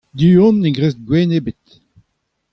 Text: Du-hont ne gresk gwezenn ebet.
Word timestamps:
Du-hont 0.19 0.59
ne 0.61 0.69
gresk 0.75 0.97
gwezenn 1.07 1.35
ebet. 1.37 1.65